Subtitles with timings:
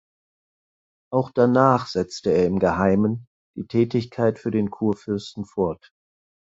[1.13, 5.91] Auch danach setzte er im Geheimen die Tätigkeit für den Kurfürsten fort.